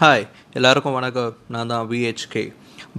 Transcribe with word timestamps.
Hi 0.00 0.24
எல்லாருக்கும் 0.56 0.94
வணக்கம். 0.96 1.32
நான் 1.52 1.70
தான் 1.70 1.86
விஹெச்கே 1.90 2.42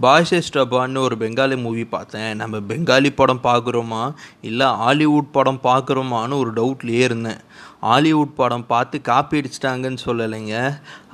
பாய்ஸ் 0.03 0.33
ஸ்டபான்னு 0.47 1.03
ஒரு 1.05 1.15
பெங்காலி 1.21 1.57
மூவி 1.61 1.85
பார்த்தேன். 1.93 2.31
நம்ம 2.35 2.57
பெங்காலி 2.69 3.09
படம் 3.19 3.39
பார்க்குறோமா? 3.43 4.01
இல்லை 4.41 4.67
ஹாலிவுட் 4.81 5.29
படம் 5.31 5.59
பார்க்குறோமான்னு 5.63 6.39
ஒரு 6.41 6.51
டவுட்லேயே 6.57 7.03
இருந்தேன். 7.09 7.39
ஹாலிவுட் 7.81 8.35
படம் 8.41 8.67
பார்த்து 8.73 9.01
காப்பி 9.01 9.41
அடிச்சிட்டாங்கன்னு 9.41 10.05
சொல்லலைங்க. 10.05 10.55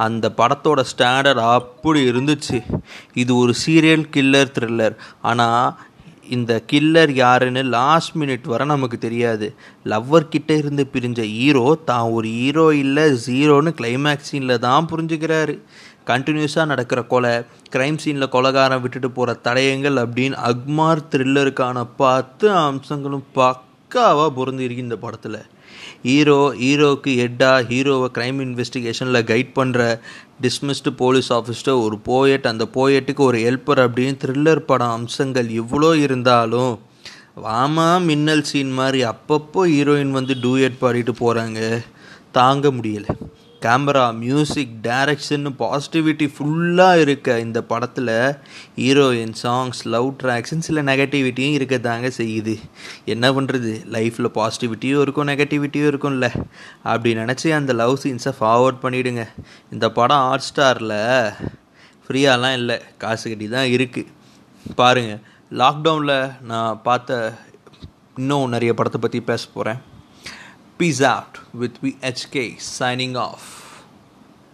அந்த 0.05 0.31
படத்தோட 0.37 0.83
ஸ்டாண்டர்ட் 0.93 1.43
அப்படி 1.57 2.01
இருந்துச்சு. 2.11 2.59
இது 3.13 3.35
ஒரு 3.43 3.53
சீரியல் 3.65 4.07
கில்லர் 4.17 4.55
த்ரில்லர் 4.57 4.95
ஆனால் 5.21 5.77
இந்த 6.35 6.61
கில்லர் 6.71 7.11
யாருன்னு 7.23 7.63
லாஸ்ட் 7.63 8.13
மினிட் 8.21 8.47
வரை 8.51 8.65
நமக்கு 8.67 8.97
தெரியாது. 8.97 9.47
லவ்வர் 9.85 10.31
கிட்டே 10.33 10.57
இருந்து 10.57 10.83
பிரிஞ்ச 10.93 11.21
ஹீரோ 11.37 11.65
தான் 11.89 12.07
ஒரு 12.15 12.27
ஹீரோ 12.39 12.67
இல்லை 12.83 13.05
ஜீரோன்னு 13.25 13.73
கிளைமேக்ஸ் 13.79 14.31
சீனில் 14.31 14.63
தான் 14.67 14.89
புரிஞ்சுக்கிறாரு. 14.91 15.55
கண்டினியூஸாக 16.11 16.71
நடக்கிற 16.71 16.99
கொலை 17.11 17.33
க்ரைம் 17.75 17.99
சீனில் 18.03 18.33
கொலகாரம் 18.35 18.81
விட்டுட்டு 18.81 19.09
போகிற 19.11 19.33
தடயங்கள் 19.47 19.97
அப்படின்னு 20.03 20.37
அக்மார் 20.49 21.07
த்ரில்லருக்கான 21.13 21.85
பத்து 22.03 22.47
அம்சங்களும் 22.67 23.25
பக்காவாக 23.91 24.29
பொருந்திருக்கு 24.37 24.83
இந்த 24.85 24.95
படத்தில். 24.95 25.37
ஹீரோ 26.03 26.37
ஹீரோவுக்கு 26.61 27.11
ஹெட்டாக 27.19 27.65
ஹீரோவை 27.71 28.07
க்ரைம் 28.17 28.39
இன்வெஸ்டிகேஷனில் 28.45 29.27
கைட் 29.31 29.51
பண்ணுற 29.59 29.81
டிஸ்மிஸ்டு 30.43 30.91
போலீஸ் 31.01 31.29
ஆஃபீஸர் 31.33 31.81
ஒரு 31.85 31.97
போயட் 32.09 32.49
அந்த 32.51 32.65
போயட்டுக்கு 32.73 33.23
ஒரு 33.27 33.37
ஹெல்ப்பர் 33.37 33.81
அப்படின்னு 33.85 34.19
த்ரில்லர் 34.23 34.61
படம் 34.71 34.95
அம்சங்கள் 34.97 35.49
இவ்வளோ 35.61 35.91
இருந்தாலும் 36.01 36.73
வாமா 37.45 37.87
மின்னல் 38.09 38.43
சீன் 38.43 38.73
மாதிரி 38.73 39.01
அப்பப்போ 39.03 39.63
ஹீரோயின் 39.75 40.17
வந்து 40.19 40.33
டூயட் 40.45 40.81
பாடிட்டு 40.81 41.13
போகிறாங்க 41.23 41.81
தாங்க 42.31 42.69
முடியலை. 42.69 43.13
கேமரா 43.65 44.03
மியூசிக் 44.23 44.73
டைரக்ஷன் 44.87 45.45
பாசிட்டிவிட்டி 45.59 46.25
ஃபுல்லாக 46.33 47.01
இருக்க 47.03 47.37
இந்த 47.39 47.59
படத்தில் 47.69 48.11
ஹீரோயின் 48.75 49.33
சாங்ஸ் 49.43 49.79
லவ் 49.93 50.09
ட்ராக்ஸ்ன்னு 50.23 50.67
சில 50.67 50.81
நெகட்டிவிட்டியும் 50.89 51.55
இருக்க 51.57 51.77
தாங்க 51.77 52.07
செய்யுது. 52.17 52.55
என்ன 53.05 53.31
பண்ணுறது 53.31 53.71
லைஃப்பில் 53.95 54.29
பாசிட்டிவிட்டியும் 54.37 55.01
இருக்கும் 55.05 55.29
நெகட்டிவிட்டியும் 55.31 55.89
இருக்கும்ல. 55.91 56.29
அப்படி 56.91 57.13
நினச்சி 57.21 57.49
அந்த 57.59 57.73
லவ் 57.73 57.95
சீன்ஸை 58.03 58.33
ஃபார்வர்ட் 58.41 58.83
பண்ணிவிடுங்க 58.83 59.25
இந்த 59.71 59.89
படம் 59.89 60.23
ஹாட் 60.27 60.47
ஸ்டாரில் 60.49 60.97
ஃப்ரீயாலாம் 62.05 62.57
இல்லை. 62.59 62.77
காசு 62.97 63.25
கட்டி 63.29 63.49
தான் 63.49 63.71
இருக்குது 63.77 64.13
பாருங்கள் 64.75 65.23
லாக்டவுனில் 65.63 66.31
நான் 66.41 66.81
பார்த்த 66.83 67.33
இன்னும் 68.17 68.49
நிறைய 68.49 68.73
படத்தை 68.73 69.01
பற்றி 69.01 69.21
பேச 69.31 69.45
போகிறேன் 69.57 69.81
Peace 70.79 71.01
out 71.01 71.35
with 71.53 71.75
VHK 71.81 72.59
signing 72.59 73.15
off. 73.15 73.43